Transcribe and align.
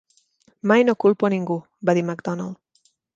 "Mai 0.71 0.81
no 0.87 0.95
culpo 1.03 1.27
a 1.27 1.31
ningú", 1.33 1.57
va 1.91 1.95
dir 1.99 2.03
Macdonald. 2.09 2.93